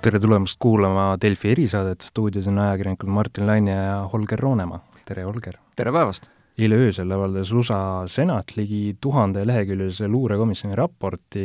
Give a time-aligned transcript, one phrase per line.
[0.00, 4.80] tere tulemast kuulama Delfi erisaadet, stuudios on ajakirjanikud Martin Laine ja Holger Roonemaa.
[5.04, 5.58] tere, Holger!
[5.76, 6.30] tere päevast!
[6.60, 11.44] eile öösel avaldas USA senat ligi tuhande leheküljelise luurekomisjoni raporti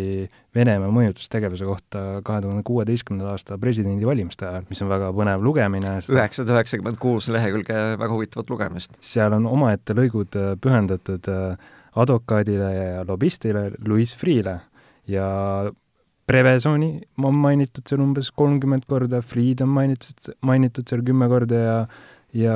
[0.55, 5.95] Venemaa mõjutustegevuse kohta kahe tuhande kuueteistkümnenda aasta presidendivalimiste ajal, mis on väga põnev lugemine.
[6.07, 8.99] üheksasada üheksakümmend kuus lehekülge väga huvitavat lugemist.
[8.99, 11.31] seal on omaette lõigud pühendatud
[11.95, 14.59] advokaadile ja lobistile Louis Freeh'le
[15.07, 15.25] ja
[16.25, 16.89] Prevezoni
[17.21, 21.75] on mainitud seal umbes kolmkümmend korda, Freed on mainitud, mainitud seal kümme korda ja
[22.35, 22.55] ja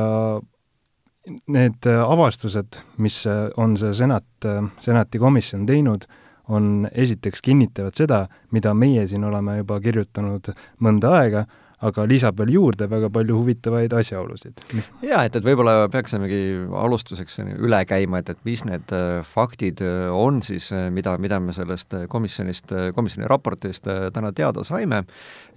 [1.47, 4.47] need avastused, mis on see senat,
[4.81, 6.07] senati komisjon teinud,
[6.49, 8.23] on esiteks kinnitavad seda,
[8.55, 10.49] mida meie siin oleme juba kirjutanud
[10.81, 11.43] mõnda aega,
[11.85, 14.63] aga lisab veel juurde väga palju huvitavaid asjaolusid.
[15.05, 16.39] jaa, et, et võib-olla peaksimegi
[16.81, 21.39] alustuseks üle käima, et, et mis need äh, faktid äh, on siis, äh, mida, mida
[21.43, 25.03] me sellest komisjonist, komisjoni raportist täna teada saime,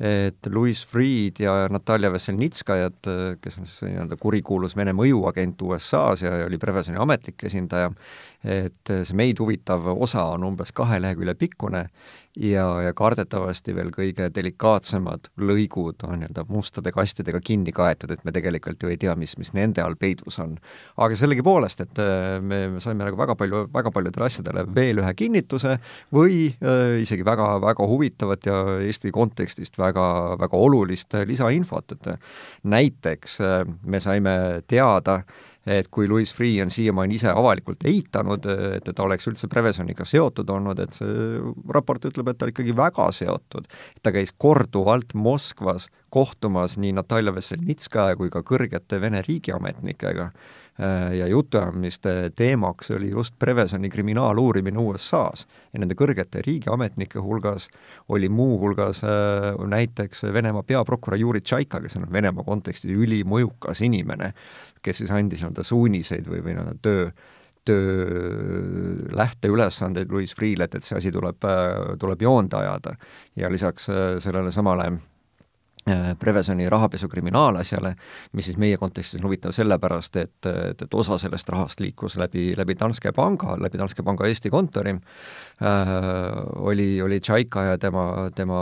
[0.03, 3.09] et Louis Freeh ja Natalja Vesselnitskajat,
[3.43, 7.91] kes on siis nii-öelda kurikuulus Vene mõjuagent USA-s ja oli Prevezoni ametlik esindaja,
[8.43, 11.87] et see meid huvitav osa on umbes kahe lehekülje pikkune
[12.37, 18.33] ja, ja kardetavasti veel kõige delikaatsemad lõigud on nii-öelda mustade kastidega kinni kaetud, et me
[18.35, 20.57] tegelikult ju ei tea, mis, mis nende all peidus on.
[20.97, 22.03] aga sellegipoolest, et
[22.41, 25.77] me, me saime nagu väga palju, väga paljudele asjadele veel ühe kinnituse
[26.15, 30.09] või äh, isegi väga, väga huvitavat ja Eesti kontekstist väga,
[30.41, 32.13] väga olulist lisainfot, et
[32.65, 34.37] näiteks äh, me saime
[34.69, 35.23] teada,
[35.67, 38.47] et kui Louis Freeh on siiamaani ise avalikult eitanud,
[38.79, 41.39] et ta oleks üldse Prevezoniga seotud olnud, et see
[41.75, 43.69] raport ütleb, et ta oli ikkagi väga seotud.
[44.03, 50.33] ta käis korduvalt Moskvas kohtumas nii Natalja Vesselnitskaja kui ka kõrgete Vene riigiametnikega
[51.19, 57.69] ja jutuajamiste teemaks oli just Prevezoni kriminaaluurimine USA-s ja nende kõrgete riigiametnike hulgas
[58.09, 64.33] oli muuhulgas äh, näiteks Venemaa peaprokurör Juri Tšaika, kes on Venemaa kontekstis ülimõjukas inimene,
[64.83, 67.13] kes siis andis nii-öelda suuniseid või, või nii-öelda töö
[67.63, 72.97] töö lähteülesandeid Louis Freeh'le, et, et see asi tuleb, äh, tuleb joonde ajada.
[73.37, 73.87] ja lisaks
[74.25, 74.91] sellele samale
[75.89, 77.95] Äh, Prevezoni rahapesu kriminaalasjale,
[78.39, 82.53] mis siis meie kontekstis on huvitav sellepärast, et, et, et osa sellest rahast liikus läbi,
[82.55, 84.93] läbi Danske panga, läbi Danske panga Eesti kontori.
[84.95, 85.91] Äh,,
[86.63, 88.05] oli, oli Tšaika ja tema,
[88.35, 88.61] tema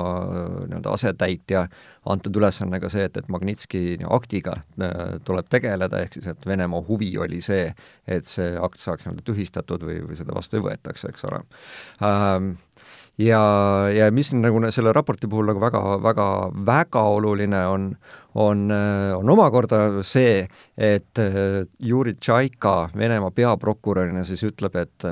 [0.71, 1.67] nii-öelda asetäitja.
[2.09, 6.81] Antud ülesanne ka see, et, et Magnitski aktiga äh, tuleb tegeleda, ehk siis et Venemaa
[6.89, 7.69] huvi oli see,
[8.09, 11.43] et see akt saaks nii-öelda tühistatud või, või seda vastu ei võetaks, eks ole.
[12.01, 12.89] Äh,
[13.21, 13.43] ja,
[13.93, 16.27] ja mis nagu selle raporti puhul nagu väga, väga,
[16.67, 17.87] väga oluline on,
[18.35, 18.63] on,
[19.17, 21.21] on omakorda see, et
[21.79, 25.09] Juri Tšaika Venemaa peaprokurörina siis ütleb, et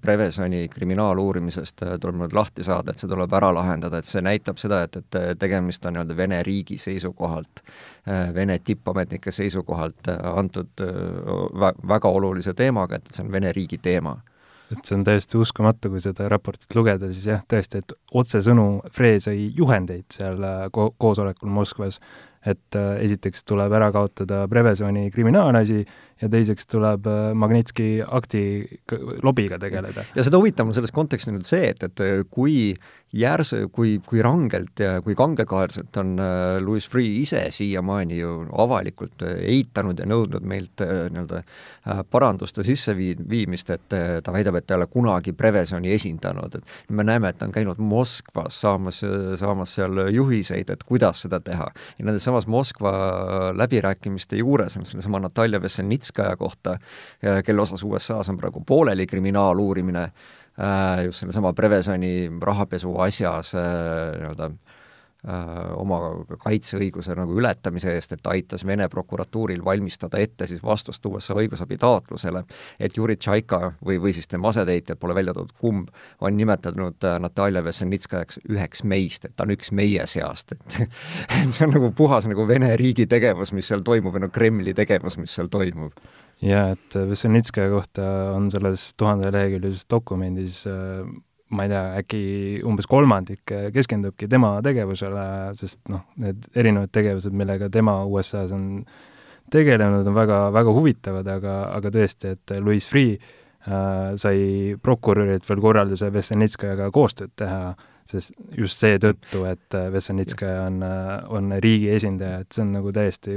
[0.00, 4.84] Prevezoni kriminaaluurimisest tuleb nüüd lahti saada, et see tuleb ära lahendada, et see näitab seda,
[4.86, 7.64] et, et tegemist on nii-öelda Vene riigi seisukohalt,
[8.34, 10.84] Vene tippametnike seisukohalt antud
[11.94, 14.16] väga olulise teemaga, et see on Vene riigi teema
[14.70, 19.20] et see on täiesti uskumatu, kui seda raportit lugeda, siis jah, tõesti, et otsesõnu Free
[19.22, 22.00] sai juhendeid seal äh, ko-, koosolekul Moskvas,
[22.46, 25.82] et äh, esiteks tuleb ära kaotada Prevezoni kriminaalasi
[26.20, 28.42] ja teiseks tuleb äh, Magnitski akti
[29.22, 30.06] lobiga tegeleda.
[30.14, 32.74] ja seda huvitav on selles kontekstis nüüd see, et, et kui
[33.16, 39.24] järs-, kui, kui rangelt ja kui kangekaelselt on äh, Louis Freeh ise siiamaani ju avalikult
[39.26, 41.42] äh, eitanud ja nõudnud meilt äh, nii-öelda
[42.10, 47.30] paranduste sisseviimist, et ta väidab, et ta ei ole kunagi Prevezoni esindanud, et me näeme,
[47.32, 49.00] et ta on käinud Moskvas saamas,
[49.40, 51.70] saamas seal juhiseid, et kuidas seda teha.
[51.98, 52.92] ja nendes samas Moskva
[53.56, 55.60] läbirääkimiste juures on sellesama Natalja
[56.10, 56.78] Vesselnitskaja kohta,
[57.44, 60.10] kelle osas USA-s on praegu pooleli kriminaaluurimine,
[60.60, 63.62] Äh, just sellesama Prevezoni rahapesu asjas äh,
[64.18, 64.79] nii-öelda äh,
[65.76, 65.98] oma
[66.40, 71.76] kaitseõiguse nagu ületamise eest, et ta aitas Vene prokuratuuril valmistada ette siis vastust USA õigusabi
[71.80, 72.44] taotlusele,
[72.80, 75.90] et Juri Tšaika või, või siis tema asetäitjad, pole välja toodud kumb,
[76.20, 80.80] on nimetanud Natalja Vesselnitskajaks üheks meist, et ta on üks meie seast, et
[81.42, 84.74] et see on nagu puhas nagu Vene riigi tegevus, mis seal toimub, või no Kremli
[84.74, 85.92] tegevus, mis seal toimub.
[86.40, 91.04] Jaa, et Vesselnitskaja kohta on selles tuhandeleheküljelises dokumendis äh,
[91.50, 92.22] ma ei tea, äkki
[92.66, 95.24] umbes kolmandik keskendubki tema tegevusele,
[95.58, 98.66] sest noh, need erinevad tegevused, millega tema USA-s on
[99.50, 105.62] tegelenud, on väga, väga huvitavad, aga, aga tõesti, et Louis Freeh äh, sai prokurörilt veel
[105.64, 107.74] korralduse Vesselnitskajaga koostööd teha,
[108.10, 110.82] sest just seetõttu, et Vesselnitskaja on,
[111.34, 113.36] on riigi esindaja, et see on nagu täiesti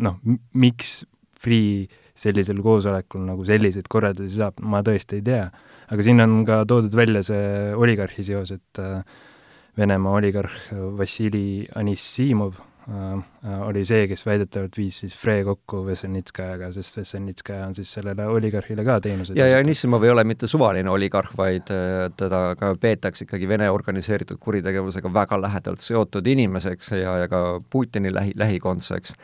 [0.00, 0.20] noh,
[0.56, 1.02] miks
[1.42, 5.46] Freeh sellisel koosolekul nagu selliseid korraldusi saab, ma tõesti ei tea.
[5.92, 8.84] aga siin on ka toodud välja see oligarhi seos, et
[9.76, 10.52] Venemaa oligarh
[10.98, 12.60] Vassili Anissimov
[12.90, 13.12] Äh,
[13.46, 18.24] äh, oli see, kes väidetavalt viis siis Free kokku Veselnitskajaga, sest Veselnitskaja on siis sellele
[18.26, 22.72] oligarhile ka teenuseid ja, ja Anissimov ei ole mitte suvaline oligarh, vaid äh, teda ka
[22.82, 29.14] peetakse ikkagi Vene organiseeritud kuritegevusega väga lähedalt seotud inimeseks ja, ja ka Putini lähi, lähikondseks.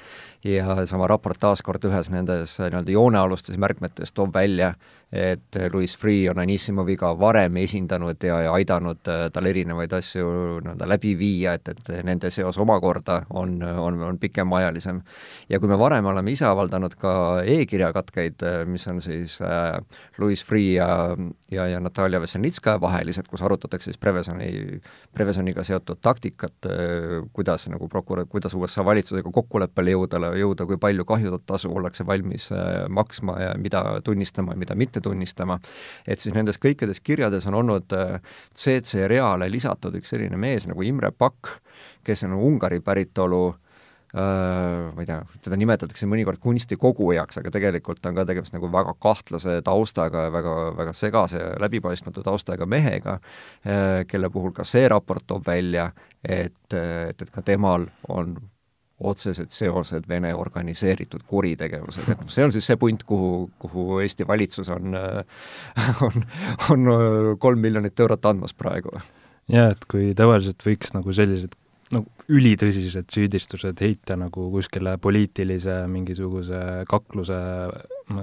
[0.44, 4.74] Ja sama raport taaskord ühes nendes nii-öelda joonealustes märkmetes toob välja,
[5.12, 10.28] et Louis Freeh on Anissimovi ka varem esindanud ja, ja aidanud tal erinevaid asju
[10.62, 15.00] nii-öelda läbi viia, et, et nende seos omakorda on on, on, pikemaajalisem.
[15.48, 17.12] ja kui me varem oleme ise avaldanud ka
[17.44, 19.78] e-kirjakatkeid, mis on siis äh,
[20.18, 21.16] Louis Freeh ja,
[21.50, 24.80] ja, ja Natalja Veselnitskaja vahelised, kus arutatakse siis Prevezoni,
[25.14, 31.04] Prevezoniga seotud taktikat, äh, kuidas nagu prokurör, kuidas USA valitsusega kokkuleppele jõuda, jõuda, kui palju
[31.08, 35.58] kahjutasu ollakse valmis äh, maksma ja mida tunnistama ja mida mitte tunnistama,
[36.06, 38.18] et siis nendes kõikides kirjades on olnud äh,
[38.56, 41.58] CC reale lisatud üks selline mees nagu Imre Pakk,
[42.06, 48.18] kes on Ungari päritolu äh, ma ei tea, teda nimetatakse mõnikord kunstikogujaks, aga tegelikult on
[48.18, 53.18] ka tegemist nagu väga kahtlase taustaga ja väga, väga segase ja läbipaistmatu taustaga mehega,
[54.08, 55.90] kelle puhul ka see raport toob välja,
[56.24, 58.38] et, et, et ka temal on
[58.98, 64.26] otsesed seosed Vene organiseeritud kuritegevusega, et noh, see on siis see punt, kuhu, kuhu Eesti
[64.26, 66.26] valitsus on, äh, on,
[66.74, 66.92] on
[67.38, 68.98] kolm miljonit eurot andmas praegu.
[69.48, 71.54] jaa, et kui tavaliselt võiks nagu sellised
[71.94, 76.60] no ülitõsised süüdistused heita nagu kuskile poliitilise mingisuguse
[76.90, 77.38] kakluse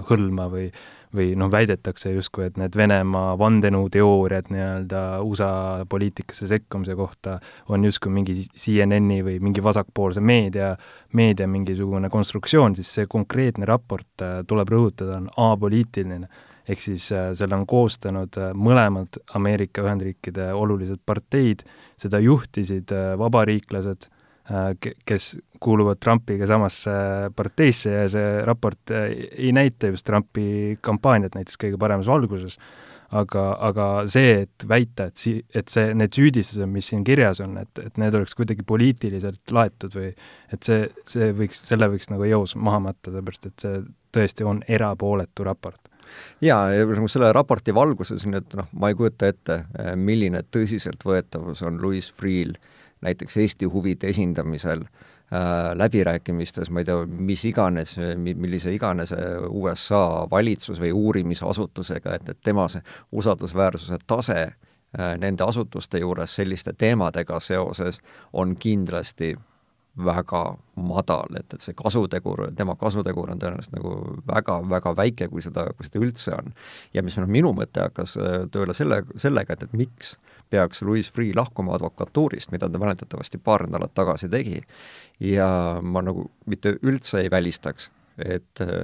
[0.09, 0.67] hõlma või
[1.15, 5.49] või noh, väidetakse justkui, et need Venemaa vandenõuteooriad nii-öelda USA
[5.89, 7.37] poliitikasse sekkumise kohta
[7.69, 10.73] on justkui mingi CNN-i või mingi vasakpoolse meedia,
[11.13, 16.29] meedia mingisugune konstruktsioon, siis see konkreetne raport, äh, tuleb rõhutada, on apoliitiline.
[16.65, 21.63] Ehk siis äh, selle on koostanud äh, mõlemad Ameerika Ühendriikide olulised parteid,
[22.01, 24.09] seda juhtisid vabariiklased,
[25.05, 26.91] kes kuuluvad Trumpiga samasse
[27.35, 32.59] parteisse ja see raport ei näita just Trumpi kampaaniat näiteks kõige paremas valguses,
[33.15, 37.57] aga, aga see, et väita, et si-, et see, need süüdistused, mis siin kirjas on,
[37.61, 40.11] et, et need oleks kuidagi poliitiliselt laetud või
[40.53, 43.81] et see, see võiks, selle võiks nagu eos maha matta, sellepärast et see
[44.15, 45.81] tõesti on erapooletu raport.
[46.45, 49.63] Jaa, ja nagu selle raporti valguses nüüd noh, ma ei kujuta ette,
[49.97, 52.53] milline tõsiseltvõetavus on Louis Freeh'l
[53.05, 59.13] näiteks Eesti huvide esindamisel äh, läbirääkimistes, ma ei tea, mis iganes, millise iganes
[59.49, 62.81] USA valitsus või uurimisasutusega, et, et tema see
[63.11, 68.01] usaldusväärsuse tase äh, nende asutuste juures selliste teemadega seoses
[68.33, 69.35] on kindlasti
[70.03, 70.41] väga
[70.75, 73.93] madal, et, et see kasutegur, tema kasutegur on tõenäoliselt nagu
[74.27, 76.51] väga-väga väike, kui seda, kui seda üldse on.
[76.93, 80.17] ja mis noh, minu mõte hakkas äh, tööle selle, sellega, et, et miks
[80.51, 84.61] peaks Louis Freeh lahkuma advokatuurist, mida ta mäletatavasti paar nädalat tagasi tegi,
[85.23, 85.47] ja
[85.81, 87.89] ma nagu mitte üldse ei välistaks,
[88.19, 88.83] et äh,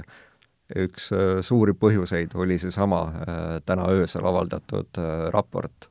[0.80, 3.04] üks äh, suuri põhjuseid oli seesama
[3.68, 5.04] täna öösel avaldatud
[5.36, 5.91] raport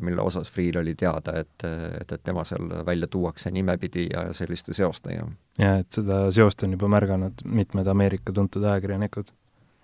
[0.00, 1.64] mille osas Freeh'l oli teada, et,
[2.00, 5.28] et, et tema seal välja tuuakse nimepidi ja selliste seostega.
[5.58, 9.30] jaa, et seda seost on juba märganud mitmed Ameerika tuntud ajakirjanikud.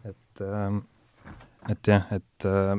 [0.05, 0.81] et, ähm,
[1.71, 2.75] et jah, et äh,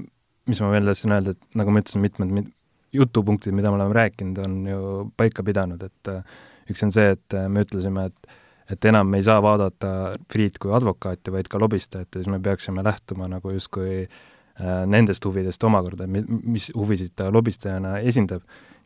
[0.46, 2.52] mis ma veel tahtsin öelda, et nagu ma ütlesin, mitmed mit,
[2.94, 6.36] jutupunktid, mida me oleme rääkinud, on ju paika pidanud, et äh,
[6.70, 8.40] üks on see, et me ütlesime, et
[8.72, 9.90] et enam ei saa vaadata
[10.32, 14.33] Freeh'd kui advokaati, vaid ka lobistajat ja siis me peaksime lähtuma nagu justkui äh, Äh,
[14.60, 18.44] nendest huvidest omakorda, mis huvisid ta lobistajana esindab.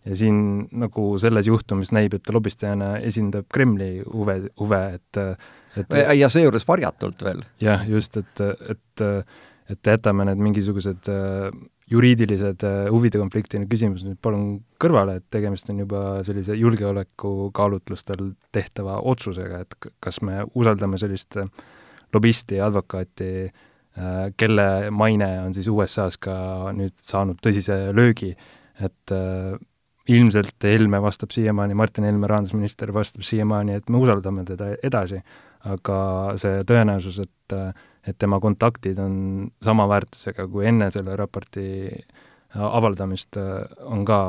[0.08, 5.20] ja siin nagu selles juhtumis näib, et ta lobistajana esindab Kremli huve, huve, et
[5.78, 7.44] et ja seejuures varjatult veel.
[7.60, 9.06] jah, just, et, et
[9.68, 11.52] et jätame need mingisugused äh,
[11.92, 19.02] juriidilised äh, huvide konflikti küsimused nüüd palun kõrvale, et tegemist on juba sellise julgeolekukaalutlustel tehtava
[19.04, 21.36] otsusega, et kas me usaldame sellist
[22.16, 23.76] lobisti ja advokaati äh, Äh,
[24.38, 26.36] kelle maine on siis USA-s ka
[26.78, 28.36] nüüd saanud tõsise löögi,
[28.84, 29.58] et äh,
[30.08, 35.20] ilmselt Helme vastab siiamaani, Martin Helme, rahandusminister, vastab siiamaani, et me usaldame teda edasi,
[35.68, 36.00] aga
[36.40, 37.60] see tõenäosus, et
[38.08, 39.16] et tema kontaktid on
[39.60, 41.90] sama väärtusega kui enne selle raporti
[42.56, 43.36] avaldamist,
[43.84, 44.20] on ka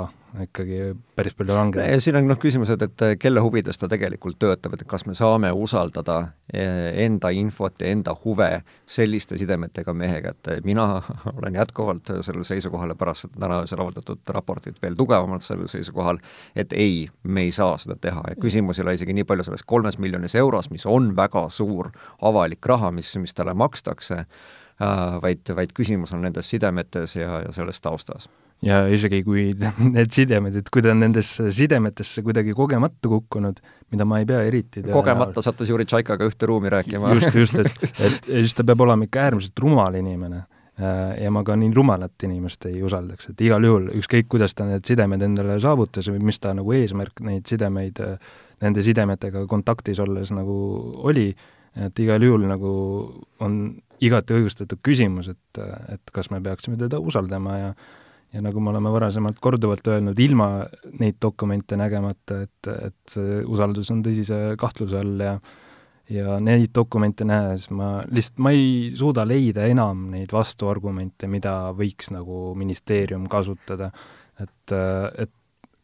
[0.43, 1.89] ikkagi päris palju langenud.
[1.93, 5.15] ja siin on noh, küsimus, et, et kelle huvides ta tegelikult töötab, et kas me
[5.17, 6.19] saame usaldada
[6.53, 8.51] eh, enda infot ja enda huve
[8.87, 10.87] selliste sidemetega mehega, et mina
[11.39, 16.21] olen jätkuvalt sellel seisukohal ja pärast täna öösel avaldatud raportit veel tugevamalt sellel seisukohal,
[16.57, 19.65] et ei, me ei saa seda teha ja küsimus ei ole isegi nii palju selles
[19.67, 21.93] kolmes miljonis euros, mis on väga suur
[22.23, 27.55] avalik raha, mis, mis talle makstakse äh,, vaid, vaid küsimus on nendes sidemetes ja, ja
[27.55, 28.29] selles taustas
[28.65, 29.51] ja isegi kui
[29.97, 33.61] need sidemed, et kui ta on nendesse sidemetesse kuidagi kogemata kukkunud,
[33.93, 37.15] mida ma ei pea eriti kogemata sattus Juri Tšaikaga ühte ruumi rääkima.
[37.19, 40.45] just, just, et, et siis ta peab olema ikka äärmiselt rumal inimene.
[40.79, 44.67] Äh, ja ma ka nii rumalat inimest ei usaldaks, et igal juhul, ükskõik kuidas ta
[44.69, 47.99] need sidemed endale saavutas või mis ta nagu eesmärk neid sidemeid,
[48.63, 50.55] nende sidemetega kontaktis olles nagu
[51.11, 51.33] oli,
[51.83, 52.71] et igal juhul nagu
[53.43, 53.59] on
[54.07, 57.73] igati õigustatud küsimus, et, et kas me peaksime teda usaldama ja
[58.33, 60.49] ja nagu me oleme varasemalt korduvalt öelnud, ilma
[61.01, 65.39] neid dokumente nägemata, et, et see usaldus on tõsise kahtluse all ja
[66.09, 72.09] ja neid dokumente nähes ma lihtsalt, ma ei suuda leida enam neid vastuargumente, mida võiks
[72.15, 73.91] nagu ministeerium kasutada.
[74.41, 74.73] et,
[75.19, 75.33] et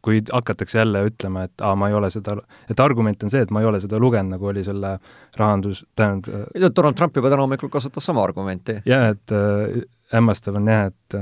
[0.05, 2.37] kui hakatakse jälle ütlema, et aa, ma ei ole seda,
[2.71, 4.99] et argument on see, et ma ei ole seda lugenud, nagu oli selle
[5.41, 8.77] rahandus, tähendab Donald Trump juba täna hommikul kasutas sama argumenti.
[8.85, 9.81] jah, et äh,
[10.13, 11.17] hämmastav on jah, et,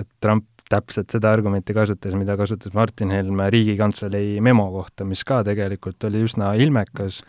[0.00, 5.42] et Trump täpselt seda argumenti kasutas, mida kasutas Martin Helme Riigikantselei memo kohta, mis ka
[5.46, 7.20] tegelikult oli üsna ilmekas,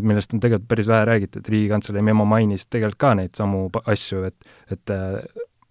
[0.00, 4.54] millest on tegelikult päris vähe räägitud, Riigikantselei memo mainis tegelikult ka neid samu asju, et,
[4.72, 5.20] et äh,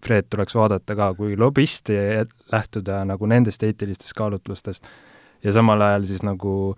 [0.06, 4.86] Fred tuleks vaadata ka kui lobisti ja lähtuda nagu nendest eetilistest kaalutlustest.
[5.42, 6.76] Ja samal ajal siis nagu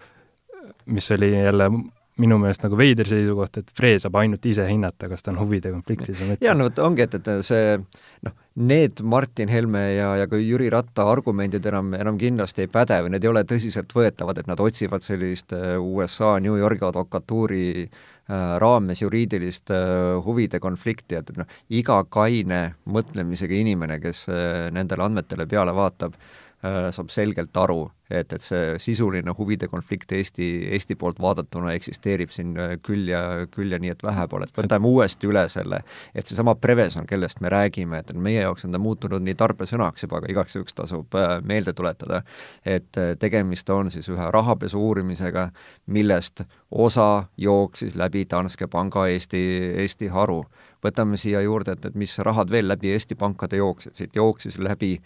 [0.86, 1.70] mis oli jälle
[2.18, 5.70] minu meelest nagu veider seisukoht, et Free saab ainult ise hinnata, kas ta on huvide
[5.72, 6.46] konfliktis või mitte.
[6.46, 7.76] jaa, no vot ongi, et, et see
[8.26, 8.34] noh,
[8.68, 13.14] need Martin Helme ja, ja ka Jüri Ratta argumendid enam, enam kindlasti ei päde või
[13.14, 19.04] need ei ole tõsiseltvõetavad, et nad otsivad sellist äh, USA New Yorgi advokatuuri äh, raames
[19.04, 24.26] juriidilist äh, huvide konflikti, et, et noh, iga kaine mõtlemisega inimene, kes
[24.74, 30.46] nendele andmetele peale vaatab, Äh, saab selgelt aru, et, et see sisuline huvide konflikt Eesti,
[30.72, 33.20] Eesti poolt vaadatuna eksisteerib siin äh, küll ja,
[33.52, 35.82] küll ja nii, et vähe pole, et võtame uuesti üle selle,
[36.14, 40.18] et seesama Prevezon, kellest me räägime, et meie jaoks on ta muutunud nii tarbesõnaks juba,
[40.18, 42.22] aga igaks juhuks tasub äh, meelde tuletada,
[42.66, 45.50] et tegemist on siis ühe rahapesu uurimisega,
[45.94, 49.44] millest osa jooksis läbi Danske panga Eesti,
[49.84, 50.42] Eesti haru.
[50.82, 54.98] võtame siia juurde, et, et mis rahad veel läbi Eesti pankade jooksid, siit jooksis läbi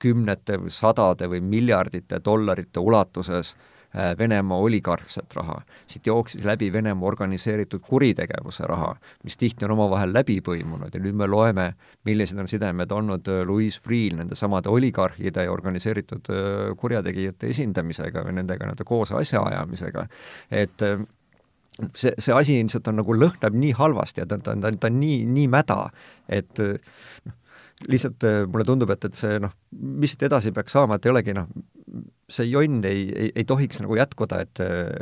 [0.00, 5.60] kümnete või sadade või miljardite dollarite ulatuses äh, Venemaa oligarhset raha.
[5.86, 11.18] siit jooksis läbi Venemaa organiseeritud kuritegevuse raha, mis tihti on omavahel läbi põimunud ja nüüd
[11.18, 11.72] me loeme,
[12.04, 18.24] millised on sidemed olnud äh, Louis Freeh'l nende samade oligarhide ja organiseeritud äh, kurjategijate esindamisega
[18.26, 20.06] või nendega nii-öelda koos asjaajamisega.
[20.50, 20.88] et
[21.94, 25.00] see, see asi ilmselt on nagu, lõhnab nii halvasti ja ta, ta, ta, ta on
[25.00, 25.82] nii, nii mäda,
[26.28, 27.36] et noh,
[27.88, 31.12] lihtsalt äh, mulle tundub, et, et see noh, mis siit edasi peaks saama, et ei
[31.14, 31.48] olegi noh,
[32.30, 34.60] see jonn ei, ei, ei tohiks nagu jätkuda, et,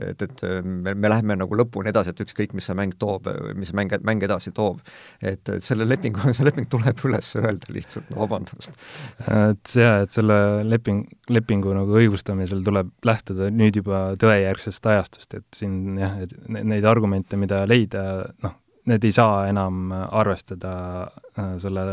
[0.08, 3.74] et, et me, me läheme nagu lõpuni edasi, et ükskõik, mis see mäng toob, mis
[3.76, 4.80] mäng, mäng edasi toob.
[5.20, 8.78] et selle lepingu, see leping tuleb üles öelda lihtsalt, no vabandust.
[9.26, 15.60] et jaa, et selle leping, lepingu nagu õigustamisel tuleb lähtuda nüüd juba tõejärgsest ajastust, et
[15.60, 18.04] siin jah, et neid argumente, mida leida,
[18.44, 18.56] noh,
[18.88, 20.72] need ei saa enam arvestada
[21.36, 21.84] äh, selle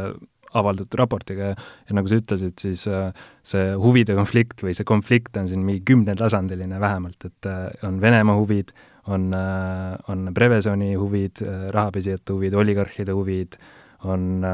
[0.55, 1.55] avaldatud raportiga ja,
[1.89, 3.09] ja nagu sa ütlesid, siis äh,
[3.45, 8.37] see huvide konflikt või see konflikt on siin mingi kümnetasandiline vähemalt, et äh, on Venemaa
[8.39, 8.73] huvid,
[9.11, 11.43] on, äh, on Prevezoni huvid,
[11.75, 13.59] rahapesijate huvid, oligarhide huvid,
[14.05, 14.45] on,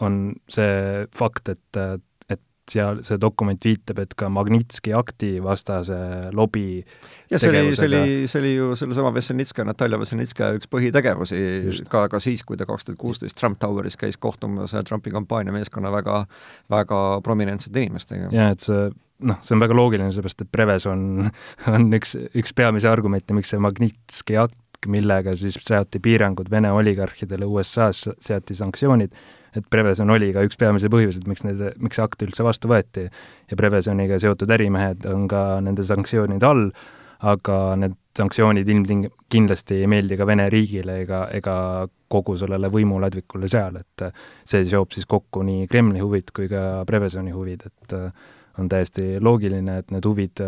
[0.00, 0.14] on
[0.48, 1.78] see fakt, et
[2.72, 5.96] seal see dokument viitab, et ka Magnitski akti vastase
[6.36, 6.82] lobi
[7.30, 11.88] jah, see oli, see oli, see oli ju sellesama Vesselnitskaja, Natalja Vesselnitskaja üks põhitegevusi Just.
[11.92, 16.22] ka, ka siis, kui ta kaks tuhat kuusteist Trump Toweris käis kohtumas Trumpi kampaaniameeskonna väga,
[16.70, 18.32] väga prominentsete inimestega.
[18.34, 18.88] jah, et see
[19.26, 21.28] noh, see on väga loogiline, seepärast et Preves on,
[21.74, 27.48] on üks, üks peamisi argumente, miks see Magnitski akt millega siis seati piirangud Vene oligarhidele
[27.50, 29.14] USA-s, seati sanktsioonid
[29.56, 33.08] et Prevezon oli ka üks peamisi põhjuseid, miks need, miks see akt üldse vastu võeti.
[33.50, 36.70] ja Prevezoniga seotud ärimehed on ka nende sanktsioonide all,
[37.26, 43.48] aga need sanktsioonid ilmting-, kindlasti ei meeldi ka Vene riigile ega, ega kogu sellele võimuladvikule
[43.50, 44.08] seal, et
[44.48, 47.96] see seob siis kokku nii Kremli huvid kui ka Prevezoni huvid, et
[48.58, 50.42] on täiesti loogiline, et need huvid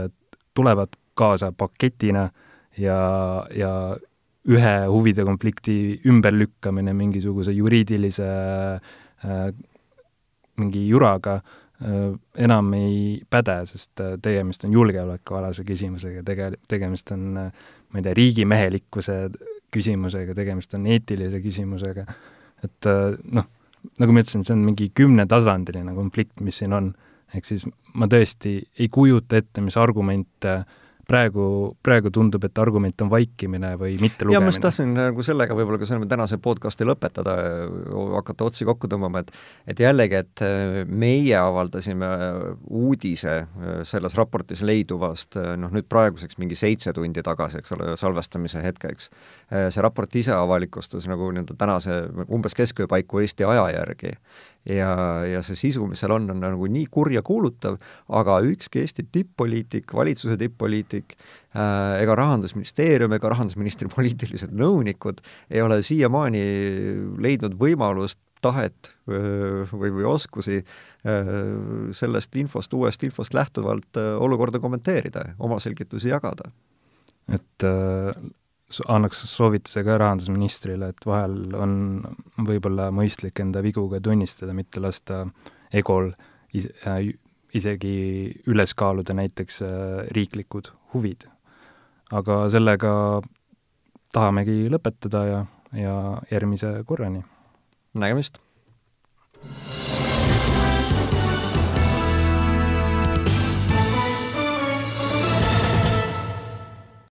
[0.55, 2.29] tulevad kaasa paketina
[2.79, 3.01] ja,
[3.55, 3.97] ja
[4.49, 9.51] ühe huvide konflikti ümberlükkamine mingisuguse juriidilise äh,
[10.61, 17.29] mingi juraga äh, enam ei päde, sest äh, tegemist on julgeolekualase küsimusega, tege-, tegemist on
[17.37, 19.17] äh, ma ei tea, riigimehelikkuse
[19.75, 22.07] küsimusega, tegemist on eetilise küsimusega,
[22.65, 23.49] et äh, noh,
[24.01, 26.93] nagu ma ütlesin, see on mingi kümnetasandiline konflikt, mis siin on,
[27.35, 27.65] ehk siis
[27.99, 30.61] ma tõesti ei kujuta ette, mis argumente
[31.11, 31.45] praegu,
[31.83, 34.37] praegu tundub, et argument on vaikimine või mitte lugemine.
[34.37, 37.37] ja ma just tahtsin nagu sellega võib-olla ka selle tänase podcasti lõpetada,
[38.17, 39.33] hakata otsi kokku tõmbama, et
[39.71, 42.09] et jällegi, et äh, meie avaldasime
[42.67, 47.97] uudise äh, selles raportis leiduvast äh, noh, nüüd praeguseks mingi seitse tundi tagasi, eks ole,
[48.01, 49.11] salvestamise hetkeks.
[49.51, 51.97] see raport ise avalikustus nagu nii-öelda tänase
[52.31, 54.13] umbes keskööö paiku Eesti aja järgi
[54.69, 54.91] ja,
[55.25, 57.79] ja see sisu, mis seal on, on nagu nii kurjakuulutav,
[58.21, 65.81] aga ükski Eesti tipp-poliitik, valitsuse tipp-poliitik äh, ega Rahandusministeerium ega rahandusministri poliitilised nõunikud ei ole
[65.87, 66.43] siiamaani
[67.19, 70.63] leidnud võimalust tahet või, või oskusi
[71.93, 76.49] sellest infost, uuest infost lähtuvalt olukorda kommenteerida, oma selgitusi jagada.
[77.29, 77.65] et
[78.89, 81.73] annaks soovituse ka rahandusministrile, et vahel on
[82.47, 85.25] võib-olla mõistlik enda vigu ka tunnistada, mitte lasta
[85.75, 86.13] egol
[86.55, 87.11] is-, äh,
[87.55, 87.95] isegi
[88.51, 89.71] üles kaaluda näiteks äh,
[90.17, 91.27] riiklikud huvid.
[92.11, 92.93] aga sellega
[94.13, 95.41] tahamegi lõpetada ja,
[95.73, 95.97] ja
[96.31, 97.23] järgmise korrani!
[97.95, 98.41] nägemist!